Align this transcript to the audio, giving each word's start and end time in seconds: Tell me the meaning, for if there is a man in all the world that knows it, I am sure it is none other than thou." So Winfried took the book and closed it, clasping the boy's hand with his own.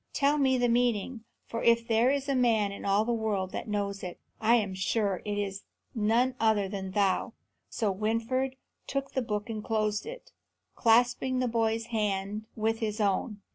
Tell 0.13 0.39
me 0.39 0.57
the 0.57 0.67
meaning, 0.67 1.25
for 1.45 1.61
if 1.61 1.87
there 1.87 2.09
is 2.09 2.27
a 2.27 2.33
man 2.33 2.71
in 2.71 2.85
all 2.85 3.05
the 3.05 3.13
world 3.13 3.51
that 3.51 3.67
knows 3.67 4.01
it, 4.01 4.19
I 4.39 4.55
am 4.55 4.73
sure 4.73 5.21
it 5.25 5.37
is 5.37 5.61
none 5.93 6.33
other 6.39 6.67
than 6.67 6.89
thou." 6.93 7.33
So 7.69 7.91
Winfried 7.91 8.55
took 8.87 9.11
the 9.11 9.21
book 9.21 9.47
and 9.47 9.63
closed 9.63 10.07
it, 10.07 10.31
clasping 10.75 11.37
the 11.37 11.47
boy's 11.47 11.83
hand 11.93 12.45
with 12.55 12.79
his 12.79 12.99
own. 12.99 13.41